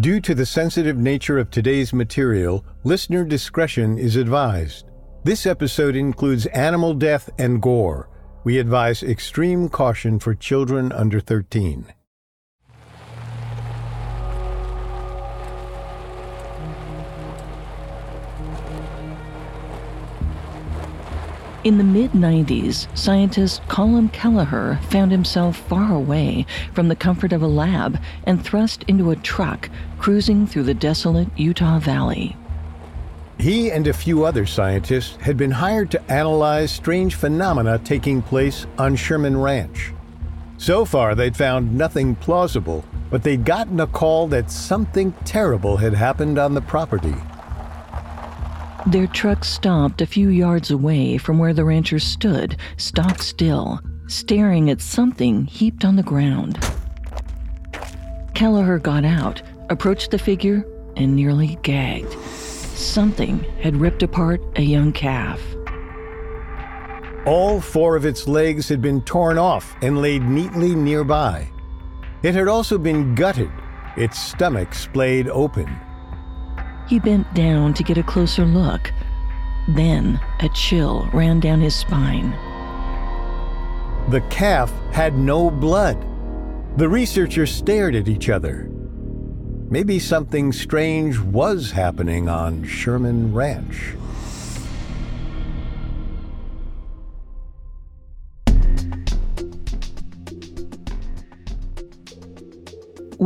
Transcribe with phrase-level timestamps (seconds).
[0.00, 4.90] Due to the sensitive nature of today's material, listener discretion is advised.
[5.24, 8.10] This episode includes animal death and gore.
[8.44, 11.86] We advise extreme caution for children under 13.
[21.66, 27.42] In the mid 90s, scientist Colm Kelleher found himself far away from the comfort of
[27.42, 32.36] a lab and thrust into a truck cruising through the desolate Utah Valley.
[33.40, 38.64] He and a few other scientists had been hired to analyze strange phenomena taking place
[38.78, 39.92] on Sherman Ranch.
[40.58, 45.94] So far, they'd found nothing plausible, but they'd gotten a call that something terrible had
[45.94, 47.16] happened on the property.
[48.86, 54.70] Their truck stopped a few yards away from where the rancher stood, stock still, staring
[54.70, 56.56] at something heaped on the ground.
[58.34, 60.64] Kelleher got out, approached the figure,
[60.96, 62.12] and nearly gagged.
[62.12, 65.40] Something had ripped apart a young calf.
[67.26, 71.48] All four of its legs had been torn off and laid neatly nearby.
[72.22, 73.50] It had also been gutted,
[73.96, 75.76] its stomach splayed open.
[76.88, 78.92] He bent down to get a closer look.
[79.68, 82.30] Then a chill ran down his spine.
[84.10, 86.00] The calf had no blood.
[86.76, 88.70] The researchers stared at each other.
[89.68, 93.94] Maybe something strange was happening on Sherman Ranch.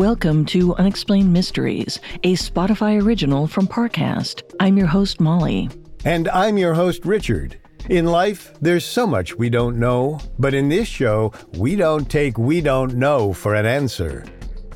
[0.01, 4.42] Welcome to Unexplained Mysteries, a Spotify original from Parcast.
[4.59, 5.69] I'm your host, Molly.
[6.07, 7.59] And I'm your host, Richard.
[7.91, 12.39] In life, there's so much we don't know, but in this show, we don't take
[12.39, 14.25] we don't know for an answer.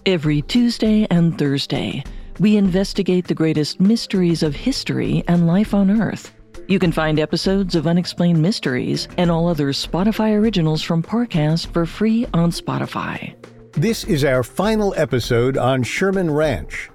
[0.04, 2.04] Every Tuesday and Thursday,
[2.38, 6.34] we investigate the greatest mysteries of history and life on Earth.
[6.68, 11.86] You can find episodes of Unexplained Mysteries and all other Spotify originals from Parcast for
[11.86, 13.34] free on Spotify.
[13.76, 16.90] This is our final episode on Sherman Ranch.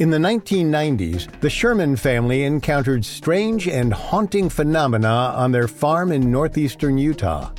[0.00, 6.32] In the 1990s, the Sherman family encountered strange and haunting phenomena on their farm in
[6.32, 7.52] northeastern Utah.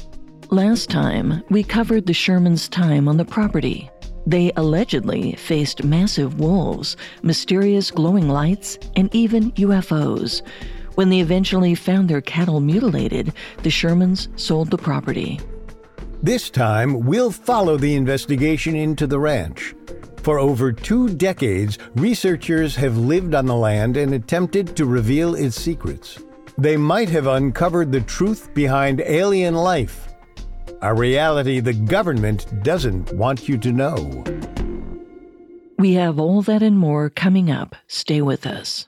[0.49, 3.89] Last time, we covered the Shermans' time on the property.
[4.27, 10.41] They allegedly faced massive wolves, mysterious glowing lights, and even UFOs.
[10.95, 13.31] When they eventually found their cattle mutilated,
[13.63, 15.39] the Shermans sold the property.
[16.25, 19.75] This time, we'll follow the investigation into the ranch.
[20.23, 25.55] For over two decades, researchers have lived on the land and attempted to reveal its
[25.55, 26.17] secrets.
[26.57, 30.15] They might have uncovered the truth behind alien life,
[30.81, 34.23] a reality the government doesn't want you to know.
[35.77, 37.75] We have all that and more coming up.
[37.85, 38.87] Stay with us.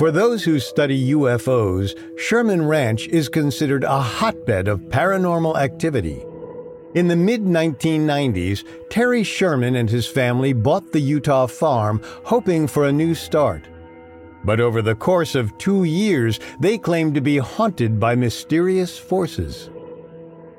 [0.00, 6.24] For those who study UFOs, Sherman Ranch is considered a hotbed of paranormal activity.
[6.94, 12.86] In the mid 1990s, Terry Sherman and his family bought the Utah farm, hoping for
[12.86, 13.68] a new start.
[14.42, 19.68] But over the course of two years, they claimed to be haunted by mysterious forces.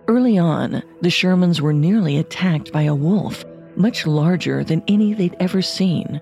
[0.08, 3.44] Early on, the Shermans were nearly attacked by a wolf,
[3.76, 6.22] much larger than any they'd ever seen.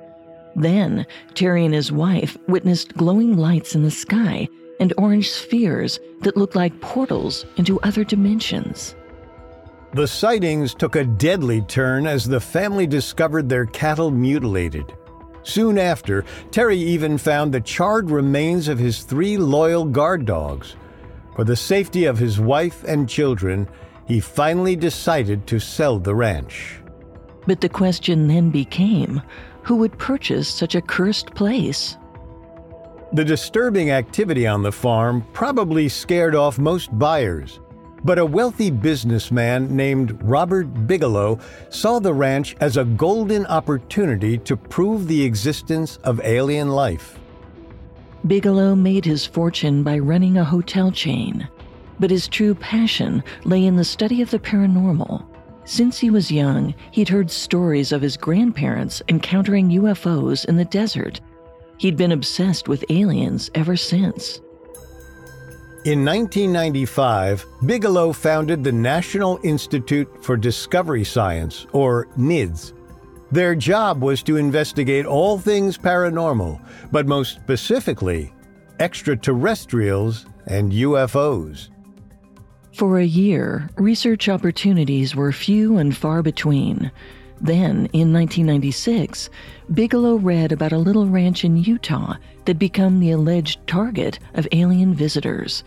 [0.56, 4.48] Then, Terry and his wife witnessed glowing lights in the sky
[4.80, 8.96] and orange spheres that looked like portals into other dimensions.
[9.94, 14.94] The sightings took a deadly turn as the family discovered their cattle mutilated.
[15.44, 20.76] Soon after, Terry even found the charred remains of his three loyal guard dogs.
[21.36, 23.68] For the safety of his wife and children,
[24.06, 26.80] he finally decided to sell the ranch.
[27.50, 29.24] But the question then became
[29.64, 31.98] who would purchase such a cursed place?
[33.14, 37.60] The disturbing activity on the farm probably scared off most buyers.
[38.04, 44.56] But a wealthy businessman named Robert Bigelow saw the ranch as a golden opportunity to
[44.56, 47.18] prove the existence of alien life.
[48.28, 51.50] Bigelow made his fortune by running a hotel chain,
[52.00, 55.26] but his true passion lay in the study of the paranormal.
[55.70, 61.22] Since he was young, he'd heard stories of his grandparents encountering UFOs in the desert
[61.80, 64.42] He'd been obsessed with aliens ever since.
[65.86, 72.74] In 1995, Bigelow founded the National Institute for Discovery Science, or NIDS.
[73.32, 76.62] Their job was to investigate all things paranormal,
[76.92, 78.34] but most specifically,
[78.82, 81.70] extraterrestrials and UFOs.
[82.80, 86.90] For a year, research opportunities were few and far between.
[87.42, 89.30] Then, in 1996,
[89.74, 92.14] Bigelow read about a little ranch in Utah
[92.46, 95.66] that become the alleged target of alien visitors.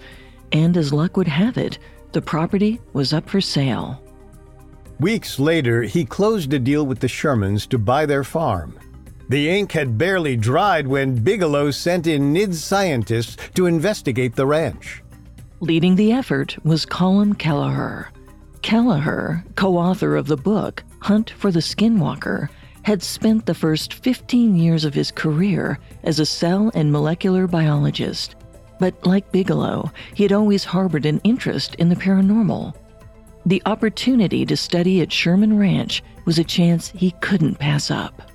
[0.52, 1.78] And as luck would have it,
[2.12, 4.02] the property was up for sale.
[4.98, 8.78] Weeks later, he closed a deal with the Shermans to buy their farm.
[9.28, 15.01] The ink had barely dried when Bigelow sent in NIDS scientists to investigate the ranch.
[15.62, 18.08] Leading the effort was Colm Kelleher.
[18.62, 22.48] Kelleher, co author of the book Hunt for the Skinwalker,
[22.82, 28.34] had spent the first 15 years of his career as a cell and molecular biologist.
[28.80, 32.74] But like Bigelow, he had always harbored an interest in the paranormal.
[33.46, 38.32] The opportunity to study at Sherman Ranch was a chance he couldn't pass up.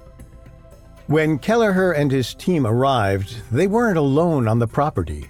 [1.07, 5.29] When Kelleher and his team arrived, they weren't alone on the property.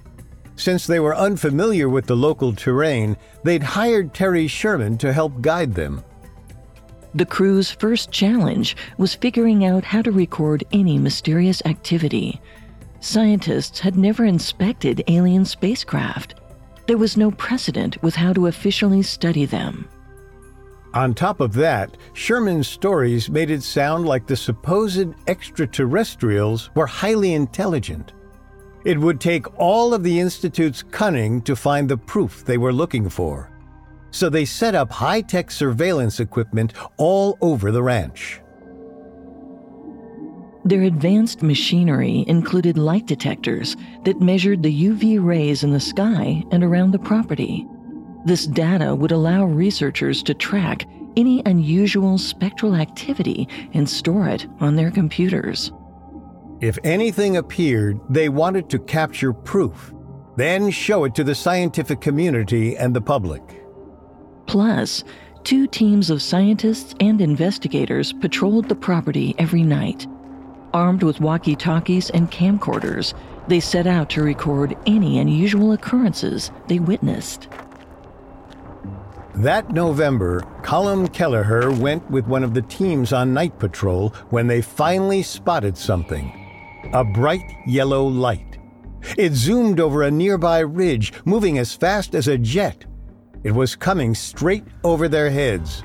[0.58, 5.76] Since they were unfamiliar with the local terrain, they'd hired Terry Sherman to help guide
[5.76, 6.04] them.
[7.14, 12.42] The crew's first challenge was figuring out how to record any mysterious activity.
[13.00, 16.42] Scientists had never inspected alien spacecraft.
[16.88, 19.88] There was no precedent with how to officially study them.
[20.96, 27.34] On top of that, Sherman's stories made it sound like the supposed extraterrestrials were highly
[27.34, 28.14] intelligent.
[28.88, 33.10] It would take all of the Institute's cunning to find the proof they were looking
[33.10, 33.52] for
[34.12, 38.42] so they set up high tech surveillance equipment all over the ranch.
[40.66, 46.64] Their advanced machinery included light detectors that measured the UV rays in the sky and
[46.64, 47.66] around the property.
[48.26, 50.86] This data would allow researchers to track
[51.16, 55.72] any unusual spectral activity and store it on their computers.
[56.60, 59.94] If anything appeared, they wanted to capture proof,
[60.38, 63.64] then show it to the scientific community and the public.
[64.48, 65.04] Plus,
[65.44, 70.08] two teams of scientists and investigators patrolled the property every night.
[70.74, 73.14] Armed with walkie talkies and camcorders,
[73.48, 77.50] they set out to record any unusual occurrences they witnessed.
[79.36, 84.64] That November, Colm Kelleher went with one of the teams on night patrol when they
[84.64, 86.47] finally spotted something
[86.94, 88.58] a bright yellow light.
[89.18, 92.86] It zoomed over a nearby ridge, moving as fast as a jet
[93.44, 95.84] it was coming straight over their heads.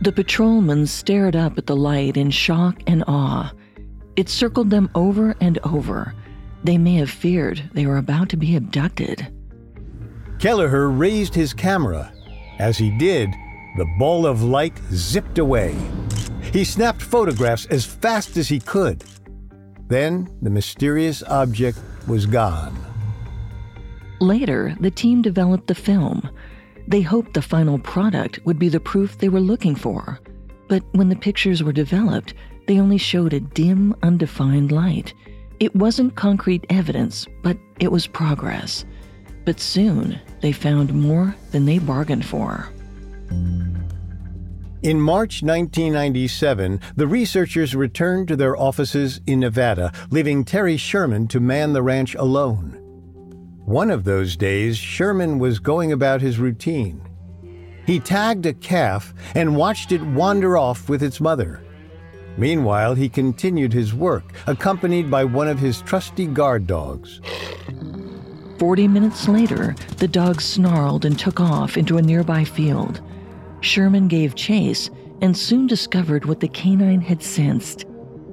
[0.00, 3.52] The patrolmen stared up at the light in shock and awe.
[4.16, 6.14] It circled them over and over.
[6.64, 9.30] They may have feared they were about to be abducted.
[10.38, 12.10] Kelleher raised his camera.
[12.58, 13.30] As he did,
[13.76, 15.76] the ball of light zipped away.
[16.54, 19.04] He snapped photographs as fast as he could.
[19.90, 22.74] Then the mysterious object was gone.
[24.20, 26.30] Later, the team developed the film.
[26.86, 30.20] They hoped the final product would be the proof they were looking for.
[30.68, 32.34] But when the pictures were developed,
[32.68, 35.12] they only showed a dim, undefined light.
[35.58, 38.84] It wasn't concrete evidence, but it was progress.
[39.44, 42.68] But soon, they found more than they bargained for.
[44.82, 51.38] In March 1997, the researchers returned to their offices in Nevada, leaving Terry Sherman to
[51.38, 52.78] man the ranch alone.
[53.66, 57.02] One of those days, Sherman was going about his routine.
[57.84, 61.62] He tagged a calf and watched it wander off with its mother.
[62.38, 67.20] Meanwhile, he continued his work, accompanied by one of his trusty guard dogs.
[68.58, 73.02] Forty minutes later, the dog snarled and took off into a nearby field.
[73.60, 74.90] Sherman gave chase
[75.20, 77.84] and soon discovered what the canine had sensed.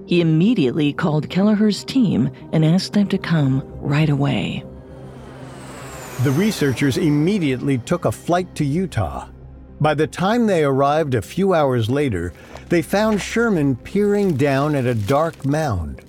[0.06, 4.64] He immediately called Kelleher's team and asked them to come right away.
[6.24, 9.28] The researchers immediately took a flight to Utah.
[9.80, 12.34] By the time they arrived a few hours later,
[12.70, 16.02] they found Sherman peering down at a dark mound.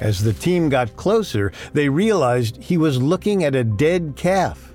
[0.00, 4.65] As the team got closer, they realized he was looking at a dead calf.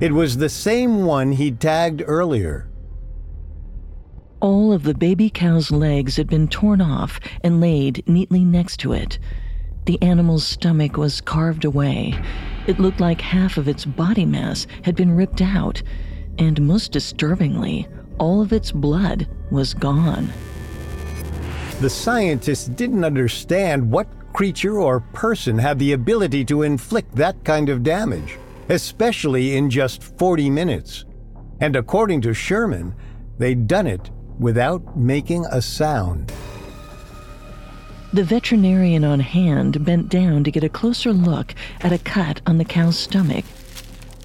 [0.00, 2.70] It was the same one he'd tagged earlier.
[4.40, 8.94] All of the baby cow's legs had been torn off and laid neatly next to
[8.94, 9.18] it.
[9.84, 12.18] The animal's stomach was carved away.
[12.66, 15.82] It looked like half of its body mass had been ripped out,
[16.38, 17.86] and most disturbingly,
[18.18, 20.30] all of its blood was gone.
[21.80, 27.68] The scientists didn't understand what creature or person had the ability to inflict that kind
[27.68, 28.38] of damage,
[28.70, 31.04] especially in just 40 minutes.
[31.60, 32.94] And according to Sherman,
[33.38, 36.32] they'd done it without making a sound.
[38.12, 42.58] The veterinarian on hand bent down to get a closer look at a cut on
[42.58, 43.44] the cow's stomach.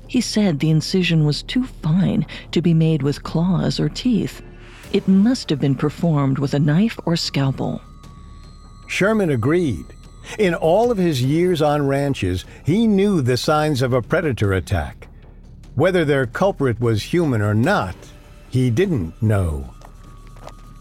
[0.07, 4.41] He said the incision was too fine to be made with claws or teeth.
[4.93, 7.81] It must have been performed with a knife or scalpel.
[8.87, 9.94] Sherman agreed.
[10.37, 15.07] In all of his years on ranches, he knew the signs of a predator attack.
[15.75, 17.95] Whether their culprit was human or not,
[18.49, 19.73] he didn't know.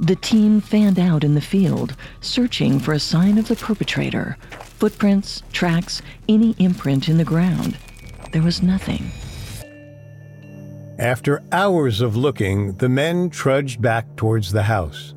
[0.01, 4.37] The team fanned out in the field, searching for a sign of the perpetrator
[4.79, 7.79] footprints, tracks, any imprint in the ground.
[8.33, 9.11] There was nothing.
[10.99, 15.15] After hours of looking, the men trudged back towards the house.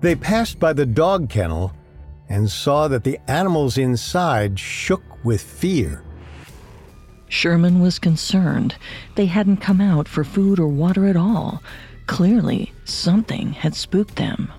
[0.00, 1.72] They passed by the dog kennel
[2.30, 6.02] and saw that the animals inside shook with fear.
[7.28, 8.76] Sherman was concerned.
[9.16, 11.62] They hadn't come out for food or water at all.
[12.06, 14.50] Clearly, something had spooked them.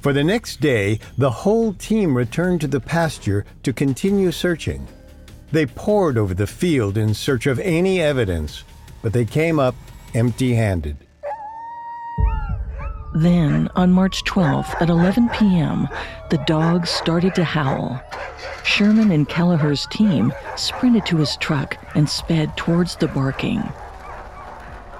[0.00, 4.86] For the next day, the whole team returned to the pasture to continue searching.
[5.50, 8.64] They pored over the field in search of any evidence,
[9.02, 9.74] but they came up
[10.14, 10.96] empty handed.
[13.14, 15.88] Then, on March 12th at 11 p.m.,
[16.30, 18.02] the dogs started to howl.
[18.64, 23.62] Sherman and Kelleher's team sprinted to his truck and sped towards the barking.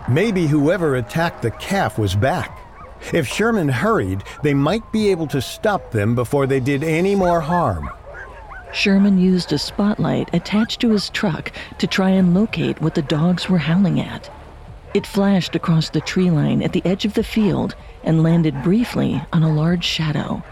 [0.09, 2.57] Maybe whoever attacked the calf was back.
[3.13, 7.41] If Sherman hurried, they might be able to stop them before they did any more
[7.41, 7.91] harm.
[8.73, 13.49] Sherman used a spotlight attached to his truck to try and locate what the dogs
[13.49, 14.31] were howling at.
[14.95, 17.75] It flashed across the tree line at the edge of the field
[18.05, 20.43] and landed briefly on a large shadow.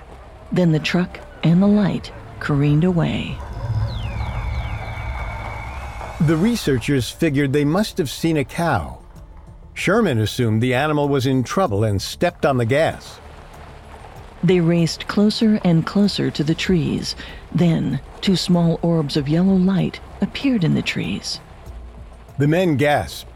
[0.51, 3.39] Then the truck and the light careened away.
[6.23, 8.99] The researchers figured they must have seen a cow.
[9.75, 13.21] Sherman assumed the animal was in trouble and stepped on the gas.
[14.43, 17.15] They raced closer and closer to the trees.
[17.55, 21.39] Then, two small orbs of yellow light appeared in the trees.
[22.39, 23.32] The men gasped.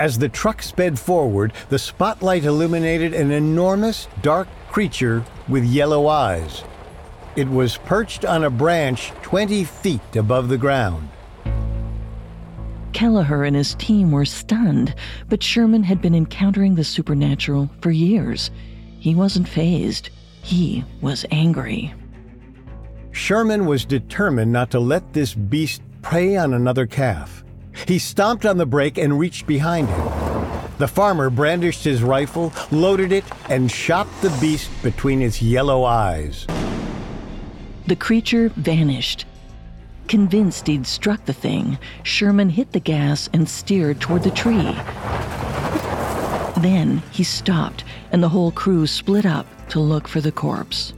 [0.00, 6.64] As the truck sped forward, the spotlight illuminated an enormous, dark creature with yellow eyes.
[7.36, 11.10] It was perched on a branch 20 feet above the ground.
[12.94, 14.94] Kelleher and his team were stunned,
[15.28, 18.50] but Sherman had been encountering the supernatural for years.
[19.00, 20.08] He wasn't fazed,
[20.40, 21.92] he was angry.
[23.12, 27.44] Sherman was determined not to let this beast prey on another calf.
[27.86, 30.06] He stomped on the brake and reached behind him.
[30.78, 36.46] The farmer brandished his rifle, loaded it, and shot the beast between its yellow eyes.
[37.86, 39.26] The creature vanished.
[40.08, 44.74] Convinced he'd struck the thing, Sherman hit the gas and steered toward the tree.
[46.62, 50.92] Then he stopped, and the whole crew split up to look for the corpse.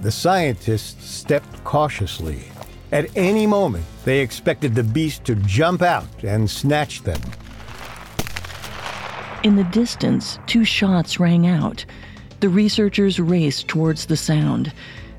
[0.00, 2.44] The scientists stepped cautiously.
[2.94, 7.20] At any moment, they expected the beast to jump out and snatch them.
[9.42, 11.84] In the distance, two shots rang out.
[12.38, 14.72] The researchers raced towards the sound.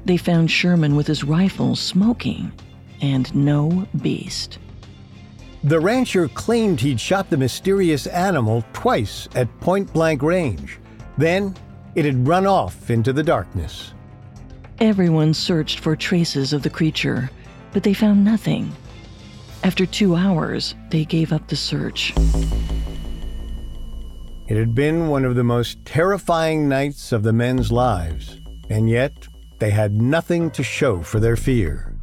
[0.05, 2.53] They found Sherman with his rifle smoking
[3.01, 4.57] and no beast.
[5.65, 10.79] The rancher claimed he'd shot the mysterious animal twice at point blank range.
[11.17, 11.53] Then
[11.93, 13.91] it had run off into the darkness.
[14.79, 17.29] Everyone searched for traces of the creature,
[17.75, 18.71] but they found nothing.
[19.65, 22.13] After two hours, they gave up the search.
[24.47, 28.39] It had been one of the most terrifying nights of the men's lives,
[28.69, 29.11] and yet
[29.59, 31.93] they had nothing to show for their fear.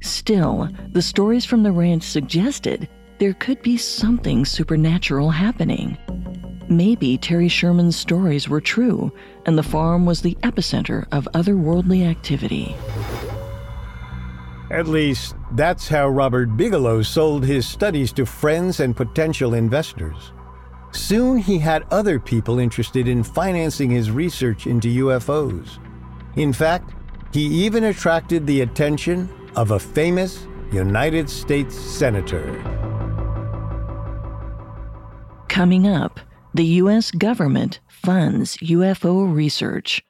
[0.00, 2.88] Still, the stories from the ranch suggested
[3.18, 5.98] there could be something supernatural happening.
[6.70, 9.12] Maybe Terry Sherman's stories were true,
[9.44, 12.74] and the farm was the epicenter of otherworldly activity.
[14.70, 20.32] At least, that's how Robert Bigelow sold his studies to friends and potential investors.
[20.90, 25.78] Soon he had other people interested in financing his research into UFOs.
[26.36, 26.94] In fact,
[27.32, 32.60] he even attracted the attention of a famous United States Senator.
[35.48, 36.18] Coming up,
[36.54, 37.10] the U.S.
[37.10, 40.02] government funds UFO research.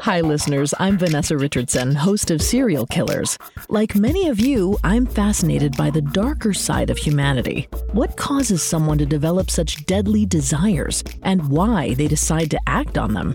[0.00, 0.74] Hi, listeners.
[0.78, 3.38] I'm Vanessa Richardson, host of Serial Killers.
[3.68, 7.68] Like many of you, I'm fascinated by the darker side of humanity.
[7.92, 13.14] What causes someone to develop such deadly desires, and why they decide to act on
[13.14, 13.34] them?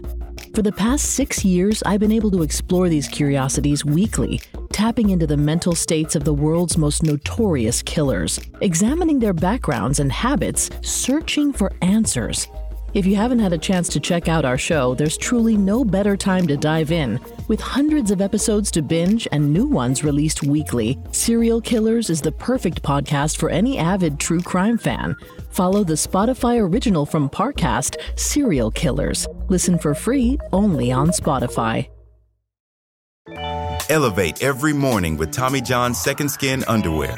[0.53, 5.27] For the past six years, I've been able to explore these curiosities weekly, tapping into
[5.27, 11.51] the mental states of the world's most notorious killers, examining their backgrounds and habits, searching
[11.53, 12.47] for answers.
[12.95, 16.15] If you haven't had a chance to check out our show, there's truly no better
[16.15, 17.19] time to dive in.
[17.49, 22.31] With hundreds of episodes to binge and new ones released weekly, Serial Killers is the
[22.31, 25.13] perfect podcast for any avid true crime fan.
[25.49, 29.27] Follow the Spotify original from Parcast, Serial Killers.
[29.49, 31.89] Listen for free only on Spotify.
[33.89, 37.17] Elevate every morning with Tommy John's Second Skin Underwear.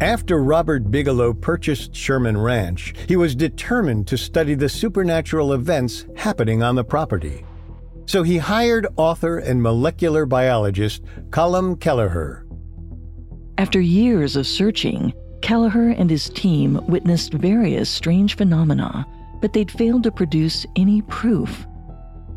[0.00, 6.62] After Robert Bigelow purchased Sherman Ranch, he was determined to study the supernatural events happening
[6.62, 7.44] on the property.
[8.06, 12.46] So he hired author and molecular biologist Colm Kelleher.
[13.58, 15.12] After years of searching,
[15.42, 19.04] Kelleher and his team witnessed various strange phenomena,
[19.40, 21.66] but they'd failed to produce any proof.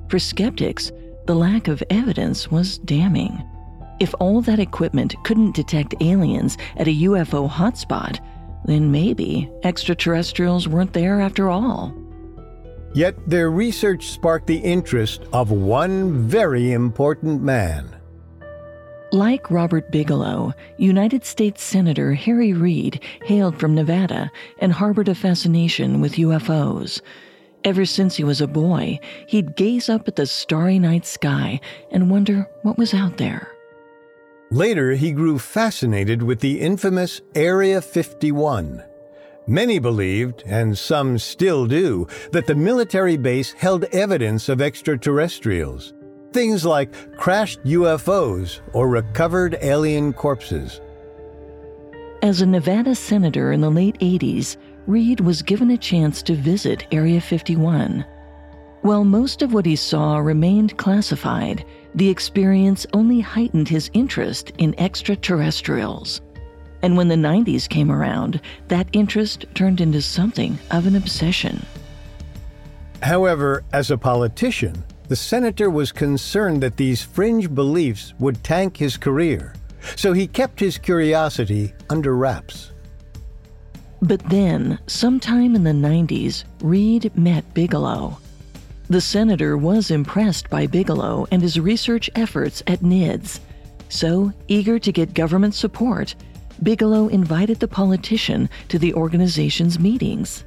[0.09, 0.91] For skeptics,
[1.27, 3.43] the lack of evidence was damning.
[4.01, 8.17] If all that equipment couldn't detect aliens at a UFO hotspot,
[8.65, 11.93] then maybe extraterrestrials weren't there after all.
[12.95, 17.95] Yet their research sparked the interest of one very important man.
[19.11, 26.01] Like Robert Bigelow, United States Senator Harry Reid hailed from Nevada and harbored a fascination
[26.01, 27.01] with UFOs.
[27.63, 31.61] Ever since he was a boy, he'd gaze up at the starry night sky
[31.91, 33.50] and wonder what was out there.
[34.51, 38.83] Later, he grew fascinated with the infamous Area 51.
[39.47, 45.93] Many believed, and some still do, that the military base held evidence of extraterrestrials.
[46.33, 50.81] Things like crashed UFOs or recovered alien corpses.
[52.21, 56.87] As a Nevada senator in the late 80s, Reid was given a chance to visit
[56.91, 58.05] Area 51.
[58.81, 61.63] While most of what he saw remained classified,
[61.95, 66.21] the experience only heightened his interest in extraterrestrials.
[66.81, 71.65] And when the 90s came around, that interest turned into something of an obsession.
[73.01, 78.97] However, as a politician, the senator was concerned that these fringe beliefs would tank his
[78.97, 79.53] career,
[79.95, 82.71] so he kept his curiosity under wraps.
[84.01, 88.17] But then, sometime in the 90s, Reid met Bigelow.
[88.91, 93.39] The senator was impressed by Bigelow and his research efforts at NIDS.
[93.87, 96.13] So, eager to get government support,
[96.61, 100.43] Bigelow invited the politician to the organization's meetings.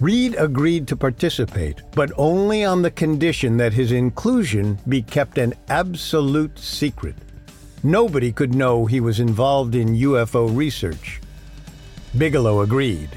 [0.00, 5.52] Reid agreed to participate, but only on the condition that his inclusion be kept an
[5.68, 7.14] absolute secret.
[7.82, 11.20] Nobody could know he was involved in UFO research.
[12.16, 13.10] Bigelow agreed.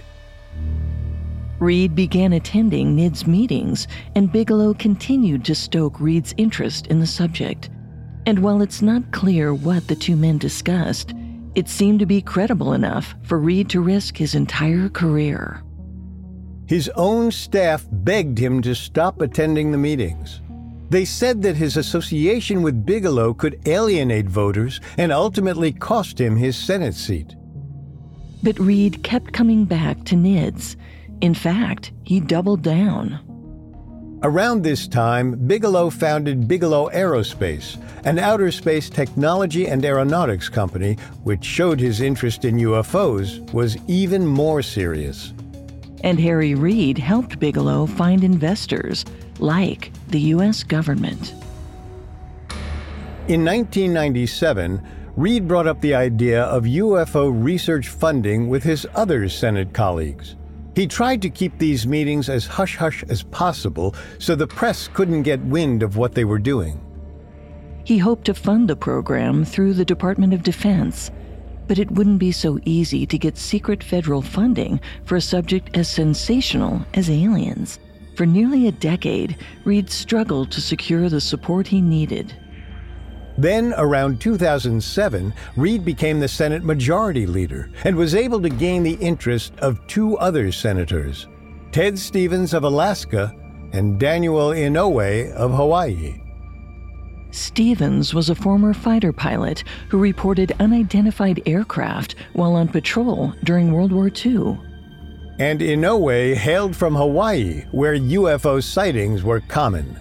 [1.60, 7.70] Reid began attending NIDS meetings, and Bigelow continued to stoke Reid's interest in the subject.
[8.28, 11.14] And while it's not clear what the two men discussed,
[11.56, 15.64] it seemed to be credible enough for Reid to risk his entire career.
[16.68, 20.42] His own staff begged him to stop attending the meetings.
[20.90, 26.56] They said that his association with Bigelow could alienate voters and ultimately cost him his
[26.56, 27.36] Senate seat.
[28.44, 30.76] But Reid kept coming back to NIDS
[31.22, 33.20] in fact, he doubled down.
[34.24, 41.44] Around this time, Bigelow founded Bigelow Aerospace, an outer space technology and aeronautics company which
[41.46, 45.34] showed his interest in UFOs was even more serious.
[46.04, 49.06] And Harry Reid helped Bigelow find investors,
[49.40, 50.64] like the U.S.
[50.64, 51.34] government.
[53.28, 54.82] In 1997,
[55.16, 60.36] Reid brought up the idea of UFO research funding with his other Senate colleagues.
[60.78, 65.24] He tried to keep these meetings as hush hush as possible so the press couldn't
[65.24, 66.80] get wind of what they were doing.
[67.84, 71.10] He hoped to fund the program through the Department of Defense,
[71.66, 75.88] but it wouldn't be so easy to get secret federal funding for a subject as
[75.88, 77.80] sensational as aliens.
[78.16, 79.36] For nearly a decade,
[79.66, 82.36] Reid struggled to secure the support he needed.
[83.38, 88.96] Then, around 2007, Reid became the Senate Majority Leader and was able to gain the
[88.96, 91.28] interest of two other senators
[91.72, 93.34] Ted Stevens of Alaska
[93.74, 96.22] and Daniel Inouye of Hawaii.
[97.32, 103.92] Stevens was a former fighter pilot who reported unidentified aircraft while on patrol during World
[103.92, 104.58] War II.
[105.40, 110.00] And Inouye hailed from Hawaii, where UFO sightings were common.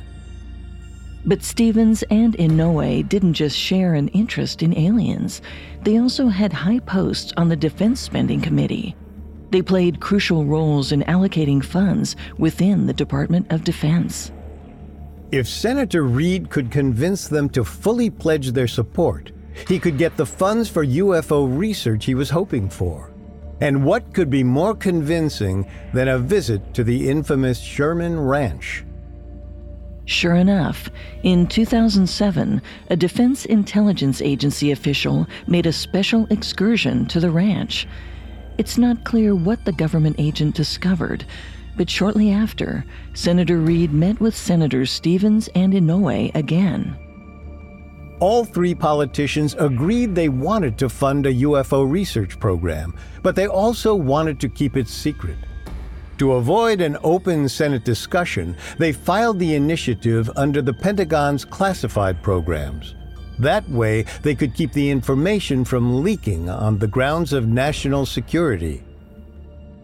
[1.28, 5.42] But Stevens and Inouye didn't just share an interest in aliens,
[5.82, 8.94] they also had high posts on the Defense Spending Committee.
[9.50, 14.30] They played crucial roles in allocating funds within the Department of Defense.
[15.32, 19.32] If Senator Reid could convince them to fully pledge their support,
[19.66, 23.12] he could get the funds for UFO research he was hoping for.
[23.60, 28.84] And what could be more convincing than a visit to the infamous Sherman Ranch?
[30.06, 30.88] Sure enough,
[31.24, 37.88] in 2007, a Defense Intelligence Agency official made a special excursion to the ranch.
[38.56, 41.26] It's not clear what the government agent discovered,
[41.76, 46.96] but shortly after, Senator Reid met with Senators Stevens and Inouye again.
[48.20, 53.94] All three politicians agreed they wanted to fund a UFO research program, but they also
[53.94, 55.36] wanted to keep it secret.
[56.18, 62.94] To avoid an open Senate discussion, they filed the initiative under the Pentagon's classified programs.
[63.38, 68.83] That way, they could keep the information from leaking on the grounds of national security.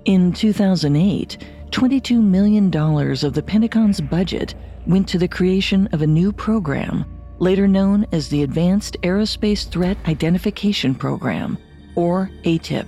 [0.07, 1.39] In 2008,
[1.71, 4.55] $22 million of the Pentagon's budget
[4.87, 7.05] went to the creation of a new program,
[7.41, 11.59] later known as the Advanced Aerospace Threat Identification Program,
[11.95, 12.87] or ATIP.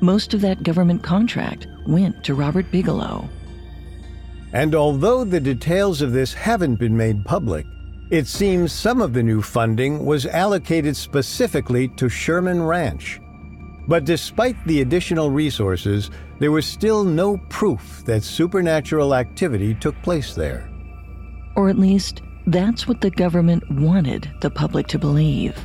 [0.00, 3.28] Most of that government contract went to Robert Bigelow.
[4.52, 7.66] And although the details of this haven't been made public,
[8.10, 13.20] it seems some of the new funding was allocated specifically to Sherman Ranch.
[13.88, 20.34] But despite the additional resources, there was still no proof that supernatural activity took place
[20.34, 20.70] there.
[21.56, 25.56] Or at least, that's what the government wanted the public to believe.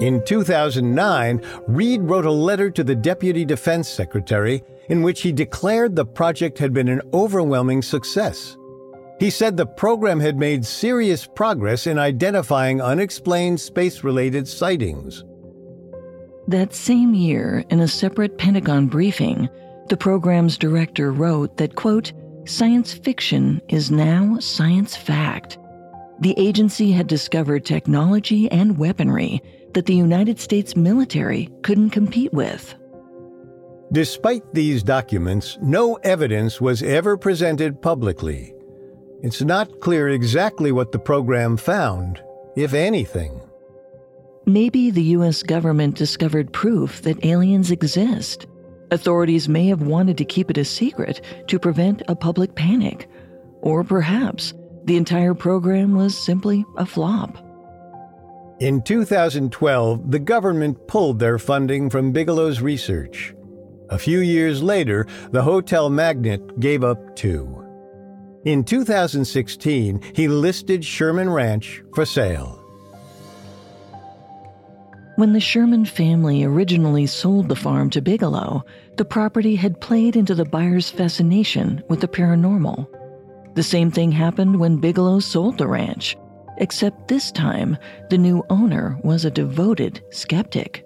[0.00, 5.94] In 2009, Reid wrote a letter to the Deputy Defense Secretary in which he declared
[5.94, 8.56] the project had been an overwhelming success.
[9.18, 15.22] He said the program had made serious progress in identifying unexplained space related sightings.
[16.48, 19.50] That same year, in a separate Pentagon briefing,
[19.90, 22.14] the program's director wrote that, quote,
[22.46, 25.58] science fiction is now science fact.
[26.20, 29.42] The agency had discovered technology and weaponry
[29.74, 32.74] that the United States military couldn't compete with.
[33.92, 38.54] Despite these documents, no evidence was ever presented publicly.
[39.22, 42.22] It's not clear exactly what the program found,
[42.56, 43.40] if anything.
[44.46, 45.42] Maybe the U.S.
[45.42, 48.46] government discovered proof that aliens exist.
[48.90, 53.08] Authorities may have wanted to keep it a secret to prevent a public panic.
[53.60, 54.54] Or perhaps
[54.84, 57.36] the entire program was simply a flop.
[58.60, 63.34] In 2012, the government pulled their funding from Bigelow's research.
[63.88, 67.64] A few years later, the hotel magnate gave up too.
[68.44, 72.62] In 2016, he listed Sherman Ranch for sale.
[75.16, 78.62] When the Sherman family originally sold the farm to Bigelow,
[78.98, 82.86] the property had played into the buyer's fascination with the paranormal.
[83.54, 86.14] The same thing happened when Bigelow sold the ranch
[86.60, 87.76] except this time
[88.08, 90.84] the new owner was a devoted skeptic.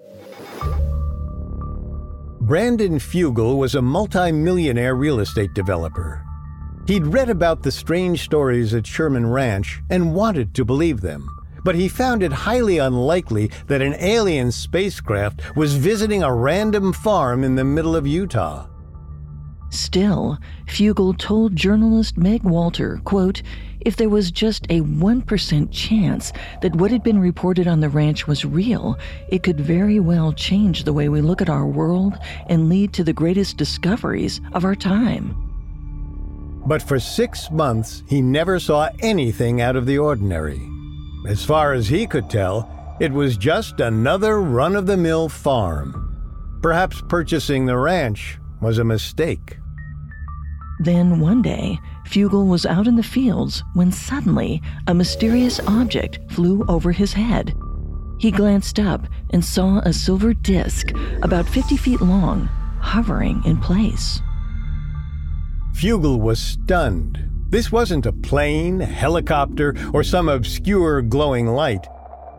[2.41, 6.23] Brandon Fugal was a multimillionaire real estate developer.
[6.87, 11.27] He'd read about the strange stories at Sherman Ranch and wanted to believe them,
[11.63, 17.43] but he found it highly unlikely that an alien spacecraft was visiting a random farm
[17.43, 18.67] in the middle of Utah.
[19.75, 23.41] Still, Fugal told journalist Meg Walter, quote,
[23.81, 28.25] if there was just a 1% chance that what had been reported on the ranch
[28.25, 28.97] was real,
[29.29, 33.03] it could very well change the way we look at our world and lead to
[33.03, 35.35] the greatest discoveries of our time.
[36.65, 40.67] But for six months, he never saw anything out of the ordinary.
[41.27, 46.57] As far as he could tell, it was just another run of the mill farm.
[46.61, 49.57] Perhaps purchasing the ranch was a mistake.
[50.79, 56.65] Then one day, Fugal was out in the fields when suddenly a mysterious object flew
[56.67, 57.53] over his head.
[58.17, 62.49] He glanced up and saw a silver disc about 50 feet long
[62.81, 64.21] hovering in place.
[65.73, 67.29] Fugal was stunned.
[67.49, 71.87] This wasn't a plane, a helicopter, or some obscure glowing light.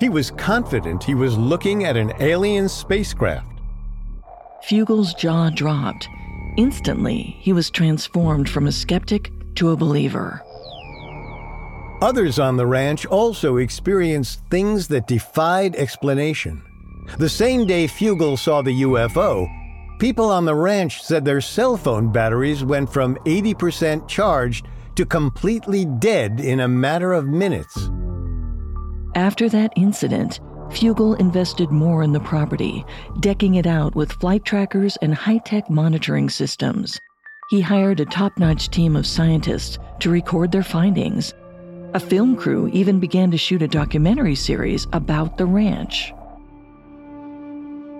[0.00, 3.60] He was confident he was looking at an alien spacecraft.
[4.68, 6.08] Fugal's jaw dropped.
[6.56, 10.42] Instantly, he was transformed from a skeptic to a believer.
[12.02, 16.62] Others on the ranch also experienced things that defied explanation.
[17.18, 19.48] The same day Fugal saw the UFO,
[19.98, 24.66] people on the ranch said their cell phone batteries went from 80% charged
[24.96, 27.90] to completely dead in a matter of minutes.
[29.14, 32.84] After that incident, Fugal invested more in the property,
[33.20, 37.00] decking it out with flight trackers and high tech monitoring systems.
[37.50, 41.32] He hired a top notch team of scientists to record their findings.
[41.94, 46.12] A film crew even began to shoot a documentary series about the ranch.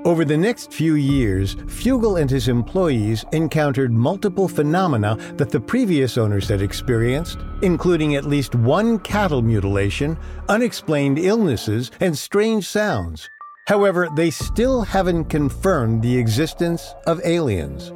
[0.06, 6.16] Over the next few years, Fugal and his employees encountered multiple phenomena that the previous
[6.16, 10.16] owners had experienced, including at least one cattle mutilation,
[10.48, 13.28] unexplained illnesses, and strange sounds.
[13.66, 17.92] However, they still haven't confirmed the existence of aliens.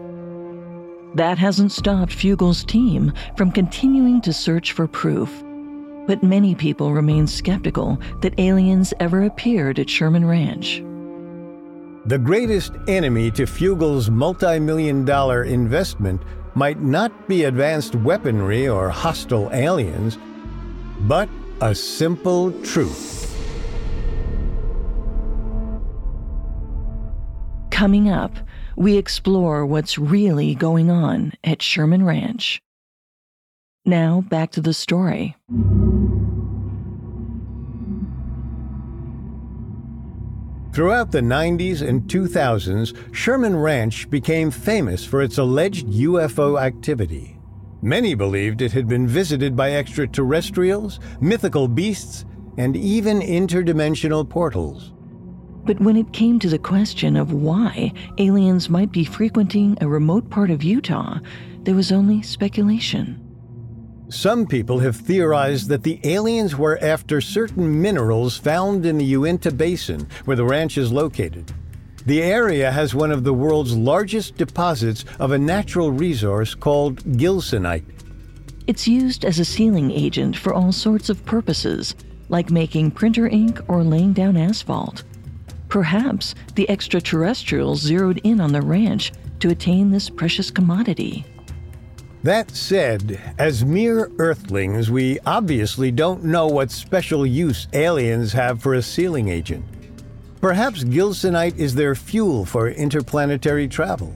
[1.15, 5.45] That hasn't stopped Fugal's team from continuing to search for proof.
[6.09, 10.83] But many people remain skeptical that aliens ever appeared at Sherman Ranch.
[12.11, 16.21] The greatest enemy to Fugal's multi million dollar investment
[16.57, 20.19] might not be advanced weaponry or hostile aliens,
[21.03, 21.29] but
[21.61, 23.33] a simple truth.
[27.71, 28.35] Coming up,
[28.75, 32.61] we explore what's really going on at Sherman Ranch.
[33.85, 35.37] Now, back to the story.
[40.81, 47.37] Throughout the 90s and 2000s, Sherman Ranch became famous for its alleged UFO activity.
[47.83, 52.25] Many believed it had been visited by extraterrestrials, mythical beasts,
[52.57, 54.95] and even interdimensional portals.
[55.67, 60.31] But when it came to the question of why aliens might be frequenting a remote
[60.31, 61.19] part of Utah,
[61.65, 63.30] there was only speculation.
[64.11, 69.53] Some people have theorized that the aliens were after certain minerals found in the Uinta
[69.53, 71.53] Basin, where the ranch is located.
[72.07, 77.85] The area has one of the world's largest deposits of a natural resource called gilsonite.
[78.67, 81.95] It's used as a sealing agent for all sorts of purposes,
[82.29, 85.05] like making printer ink or laying down asphalt.
[85.69, 91.25] Perhaps the extraterrestrials zeroed in on the ranch to attain this precious commodity.
[92.23, 98.75] That said, as mere Earthlings, we obviously don't know what special use aliens have for
[98.75, 99.65] a sealing agent.
[100.43, 104.15] Perhaps gilsonite is their fuel for interplanetary travel.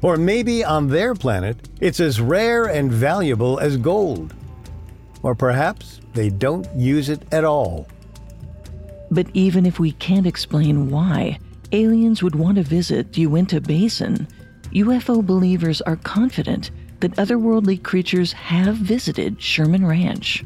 [0.00, 4.34] Or maybe on their planet, it's as rare and valuable as gold.
[5.22, 7.86] Or perhaps they don't use it at all.
[9.10, 11.38] But even if we can't explain why
[11.72, 14.26] aliens would want to visit the Uinta Basin,
[14.72, 16.70] UFO believers are confident
[17.00, 20.44] that otherworldly creatures have visited Sherman Ranch.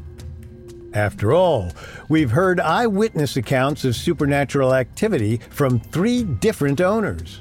[0.93, 1.71] After all,
[2.09, 7.41] we've heard eyewitness accounts of supernatural activity from three different owners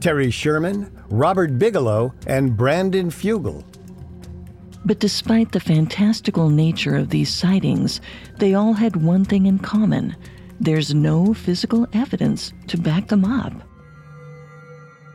[0.00, 3.64] Terry Sherman, Robert Bigelow, and Brandon Fugal.
[4.84, 8.02] But despite the fantastical nature of these sightings,
[8.38, 10.14] they all had one thing in common
[10.60, 13.52] there's no physical evidence to back them up.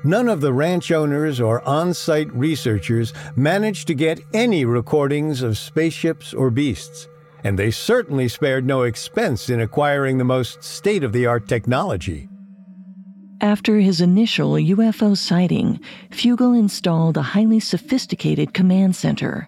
[0.03, 5.57] None of the ranch owners or on site researchers managed to get any recordings of
[5.57, 7.09] spaceships or beasts,
[7.43, 12.29] and they certainly spared no expense in acquiring the most state of the art technology.
[13.41, 15.79] After his initial UFO sighting,
[16.11, 19.47] Fugal installed a highly sophisticated command center.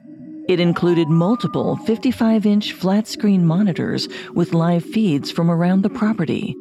[0.49, 6.55] It included multiple 55 inch flat screen monitors with live feeds from around the property.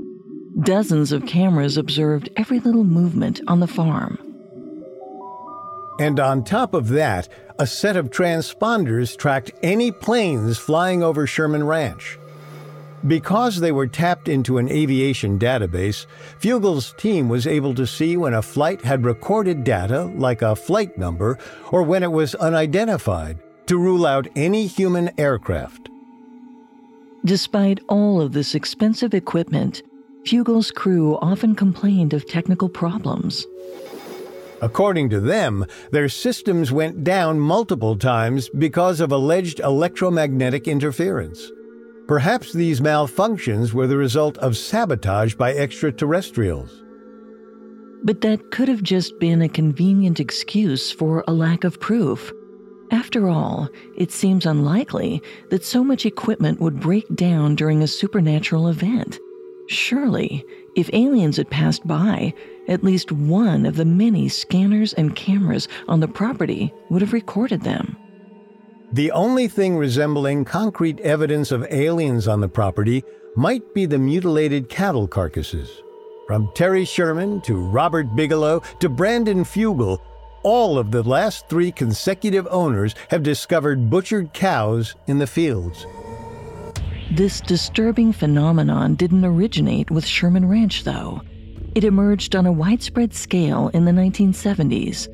[0.58, 4.18] Dozens of cameras observed every little movement on the farm.
[6.00, 11.64] And on top of that, a set of transponders tracked any planes flying over Sherman
[11.64, 12.18] Ranch.
[13.06, 16.06] Because they were tapped into an aviation database,
[16.38, 20.98] Fugal's team was able to see when a flight had recorded data, like a flight
[20.98, 21.38] number,
[21.70, 25.88] or when it was unidentified, to rule out any human aircraft.
[27.24, 29.82] Despite all of this expensive equipment,
[30.26, 33.46] Fugal's crew often complained of technical problems.
[34.62, 41.50] According to them, their systems went down multiple times because of alleged electromagnetic interference.
[42.06, 46.82] Perhaps these malfunctions were the result of sabotage by extraterrestrials.
[48.02, 52.32] But that could have just been a convenient excuse for a lack of proof.
[52.90, 58.68] After all, it seems unlikely that so much equipment would break down during a supernatural
[58.68, 59.18] event.
[59.70, 62.34] Surely, if aliens had passed by,
[62.66, 67.62] at least one of the many scanners and cameras on the property would have recorded
[67.62, 67.96] them.
[68.92, 73.04] The only thing resembling concrete evidence of aliens on the property
[73.36, 75.70] might be the mutilated cattle carcasses.
[76.26, 80.00] From Terry Sherman to Robert Bigelow to Brandon Fugal,
[80.42, 85.86] all of the last three consecutive owners have discovered butchered cows in the fields.
[87.12, 91.22] This disturbing phenomenon didn't originate with Sherman Ranch, though.
[91.74, 95.08] It emerged on a widespread scale in the 1970s.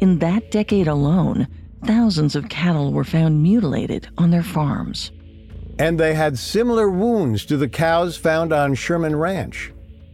[0.00, 1.46] In that decade alone,
[1.84, 5.12] thousands of cattle were found mutilated on their farms.
[5.78, 9.70] And they had similar wounds to the cows found on Sherman Ranch.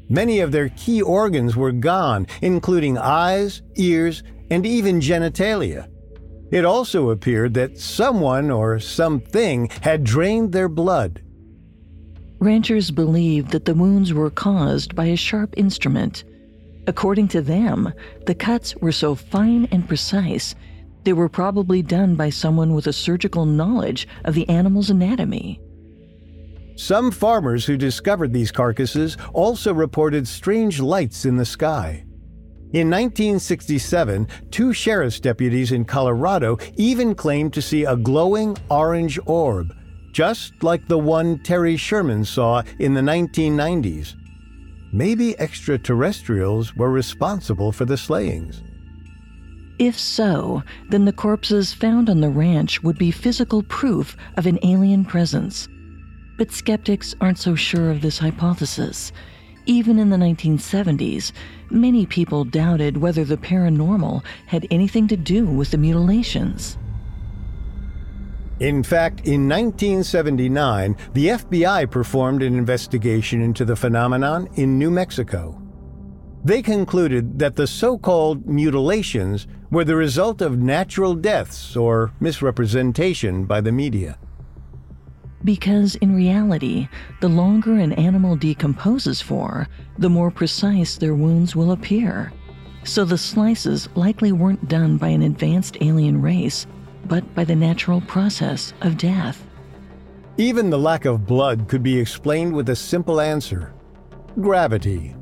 [0.09, 5.89] Many of their key organs were gone, including eyes, ears, and even genitalia.
[6.51, 11.23] It also appeared that someone or something had drained their blood.
[12.39, 16.25] Ranchers believed that the wounds were caused by a sharp instrument.
[16.87, 17.93] According to them,
[18.27, 20.55] the cuts were so fine and precise,
[21.05, 25.61] they were probably done by someone with a surgical knowledge of the animal's anatomy.
[26.77, 32.05] Some farmers who discovered these carcasses also reported strange lights in the sky.
[32.73, 39.75] In 1967, two sheriff's deputies in Colorado even claimed to see a glowing orange orb,
[40.13, 44.15] just like the one Terry Sherman saw in the 1990s.
[44.93, 48.63] Maybe extraterrestrials were responsible for the slayings.
[49.81, 54.61] If so, then the corpses found on the ranch would be physical proof of an
[54.63, 55.67] alien presence.
[56.39, 59.11] But skeptics aren't so sure of this hypothesis.
[59.71, 61.31] Even in the 1970s,
[61.71, 66.77] many people doubted whether the paranormal had anything to do with the mutilations.
[68.59, 75.63] In fact, in 1979, the FBI performed an investigation into the phenomenon in New Mexico.
[76.45, 83.45] They concluded that the so called mutilations were the result of natural deaths or misrepresentation
[83.45, 84.19] by the media.
[85.43, 86.89] Because in reality,
[87.21, 89.67] the longer an animal decomposes for,
[89.99, 92.33] the more precise their wounds will appear.
[92.85, 96.67] So the slices likely weren't done by an advanced alien race,
[97.07, 99.47] but by the natural process of death.
[100.37, 103.75] Even the lack of blood could be explained with a simple answer
[104.41, 105.15] gravity.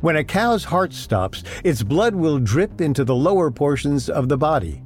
[0.00, 4.36] When a cow's heart stops, its blood will drip into the lower portions of the
[4.36, 4.82] body.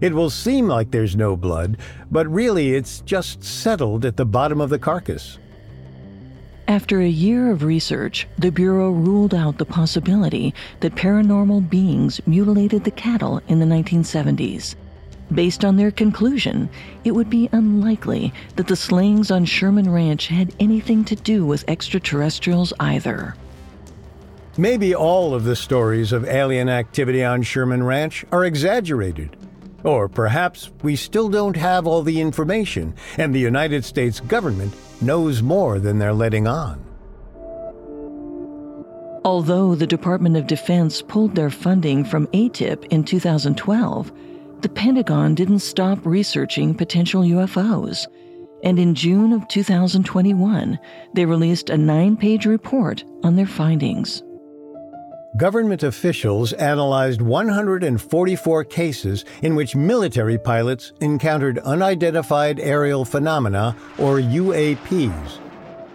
[0.00, 1.78] It will seem like there's no blood,
[2.10, 5.38] but really it's just settled at the bottom of the carcass.
[6.68, 12.82] After a year of research, the Bureau ruled out the possibility that paranormal beings mutilated
[12.82, 14.74] the cattle in the 1970s.
[15.32, 16.68] Based on their conclusion,
[17.04, 21.64] it would be unlikely that the slayings on Sherman Ranch had anything to do with
[21.68, 23.34] extraterrestrials either.
[24.58, 29.36] Maybe all of the stories of alien activity on Sherman Ranch are exaggerated.
[29.86, 35.42] Or perhaps we still don't have all the information, and the United States government knows
[35.42, 36.84] more than they're letting on.
[39.24, 44.12] Although the Department of Defense pulled their funding from ATIP in 2012,
[44.60, 48.08] the Pentagon didn't stop researching potential UFOs.
[48.64, 50.78] And in June of 2021,
[51.14, 54.22] they released a nine page report on their findings
[55.36, 65.38] government officials analyzed 144 cases in which military pilots encountered unidentified aerial phenomena, or UAPs.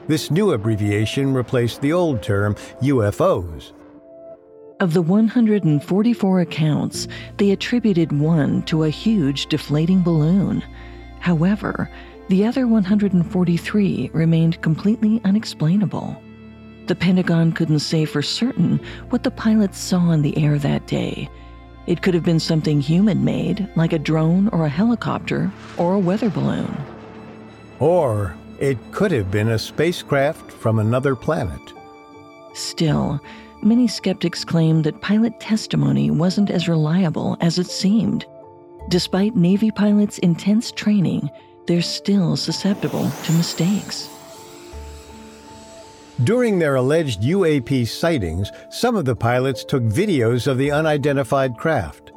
[0.07, 3.71] This new abbreviation replaced the old term UFOs.
[4.79, 10.63] Of the 144 accounts, they attributed one to a huge deflating balloon.
[11.19, 11.89] However,
[12.29, 16.19] the other 143 remained completely unexplainable.
[16.91, 18.77] The Pentagon couldn't say for certain
[19.11, 21.29] what the pilots saw in the air that day.
[21.87, 25.99] It could have been something human made, like a drone or a helicopter or a
[25.99, 26.75] weather balloon.
[27.79, 31.61] Or it could have been a spacecraft from another planet.
[32.55, 33.21] Still,
[33.63, 38.25] many skeptics claim that pilot testimony wasn't as reliable as it seemed.
[38.89, 41.29] Despite Navy pilots' intense training,
[41.67, 44.09] they're still susceptible to mistakes.
[46.23, 52.11] During their alleged UAP sightings, some of the pilots took videos of the unidentified craft.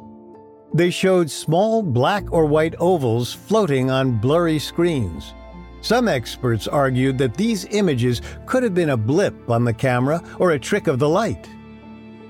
[0.75, 5.33] They showed small black or white ovals floating on blurry screens.
[5.81, 10.51] Some experts argued that these images could have been a blip on the camera or
[10.51, 11.49] a trick of the light.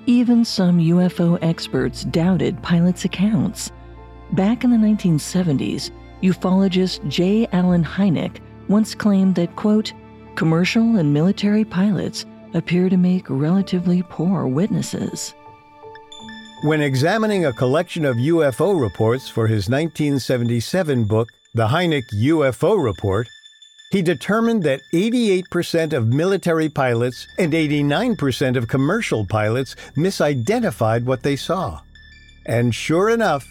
[0.05, 3.71] Even some UFO experts doubted pilots' accounts.
[4.31, 7.47] Back in the 1970s, ufologist J.
[7.51, 8.37] Allen Hynek
[8.69, 9.91] once claimed that, quote,
[10.35, 15.33] commercial and military pilots appear to make relatively poor witnesses.
[16.63, 23.27] When examining a collection of UFO reports for his 1977 book, The Hynek UFO Report,
[23.91, 31.35] he determined that 88% of military pilots and 89% of commercial pilots misidentified what they
[31.35, 31.81] saw.
[32.45, 33.45] And sure enough,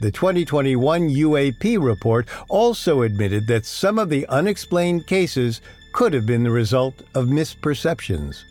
[0.00, 5.60] the 2021 UAP report also admitted that some of the unexplained cases
[5.92, 8.44] could have been the result of misperceptions.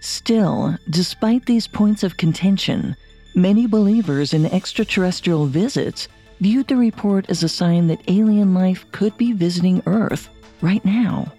[0.00, 2.96] Still, despite these points of contention,
[3.34, 6.08] many believers in extraterrestrial visits
[6.40, 10.28] viewed the report as a sign that alien life could be visiting Earth
[10.60, 11.32] right now.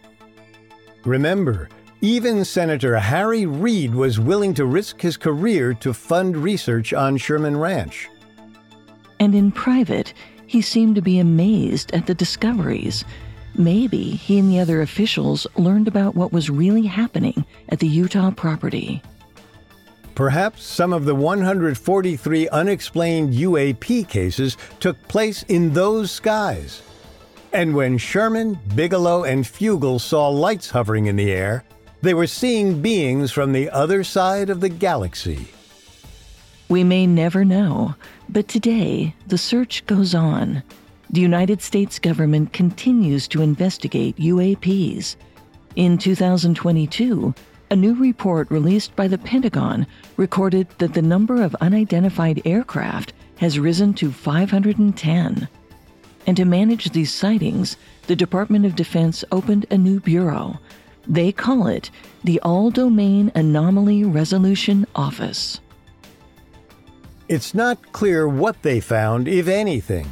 [1.06, 1.70] Remember,
[2.02, 7.58] even Senator Harry Reid was willing to risk his career to fund research on Sherman
[7.58, 8.10] Ranch.
[9.20, 10.14] And in private,
[10.46, 13.04] he seemed to be amazed at the discoveries.
[13.58, 18.30] Maybe he and the other officials learned about what was really happening at the Utah
[18.30, 19.02] property.
[20.14, 26.82] Perhaps some of the 143 unexplained UAP cases took place in those skies.
[27.52, 31.64] And when Sherman, Bigelow, and Fugal saw lights hovering in the air,
[32.02, 35.48] they were seeing beings from the other side of the galaxy.
[36.70, 37.96] We may never know,
[38.30, 40.62] but today the search goes on.
[41.10, 45.16] The United States government continues to investigate UAPs.
[45.76, 47.34] In 2022,
[47.70, 49.88] a new report released by the Pentagon
[50.18, 55.48] recorded that the number of unidentified aircraft has risen to 510.
[56.26, 57.78] And to manage these sightings,
[58.08, 60.60] the Department of Defense opened a new bureau.
[61.08, 61.90] They call it
[62.24, 65.62] the All Domain Anomaly Resolution Office.
[67.30, 70.08] It's not clear what they found, if anything.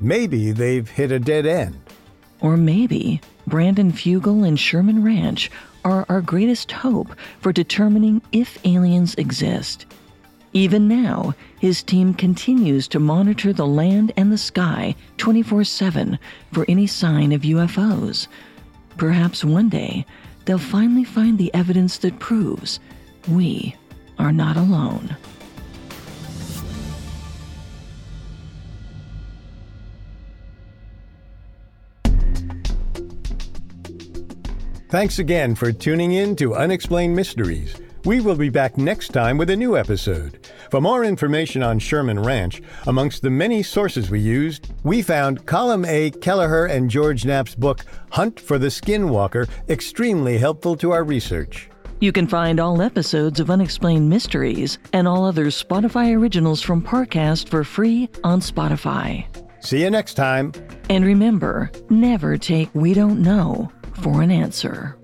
[0.00, 1.80] Maybe they've hit a dead end.
[2.40, 5.50] Or maybe Brandon Fugal and Sherman Ranch
[5.84, 9.86] are our greatest hope for determining if aliens exist.
[10.52, 16.18] Even now, his team continues to monitor the land and the sky 24 7
[16.52, 18.26] for any sign of UFOs.
[18.96, 20.04] Perhaps one day,
[20.44, 22.80] they'll finally find the evidence that proves
[23.28, 23.76] we
[24.18, 25.16] are not alone.
[34.96, 37.76] Thanks again for tuning in to Unexplained Mysteries.
[38.06, 40.48] We will be back next time with a new episode.
[40.70, 45.86] For more information on Sherman Ranch, amongst the many sources we used, we found Colm
[45.86, 46.12] A.
[46.12, 51.68] Kelleher and George Knapp's book, Hunt for the Skinwalker, extremely helpful to our research.
[52.00, 57.50] You can find all episodes of Unexplained Mysteries and all other Spotify originals from Parcast
[57.50, 59.26] for free on Spotify.
[59.60, 60.52] See you next time.
[60.88, 63.70] And remember, never take We Don't Know
[64.02, 64.96] for an answer.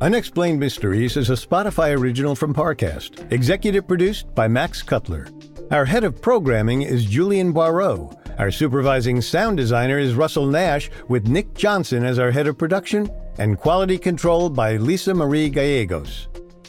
[0.00, 5.28] Unexplained Mysteries is a Spotify original from Parcast, executive produced by Max Cutler.
[5.70, 8.16] Our head of programming is Julian Boireau.
[8.38, 13.10] Our supervising sound designer is Russell Nash, with Nick Johnson as our head of production,
[13.38, 16.28] and quality control by Lisa Marie Gallegos.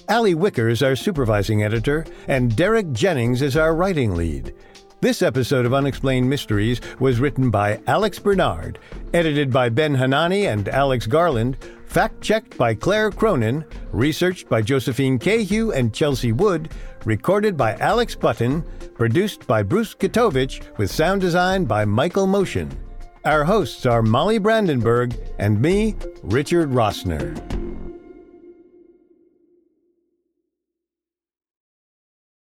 [0.10, 4.54] Ali Wicker is our supervising editor, and Derek Jennings is our writing lead.
[5.02, 8.78] This episode of Unexplained Mysteries was written by Alex Bernard,
[9.16, 15.18] edited by Ben Hanani and Alex Garland, fact checked by Claire Cronin, researched by Josephine
[15.18, 16.70] Cahue and Chelsea Wood,
[17.04, 22.70] recorded by Alex Button, produced by Bruce Katovich, with sound design by Michael Motion.
[23.26, 27.71] Our hosts are Molly Brandenburg and me, Richard Rossner.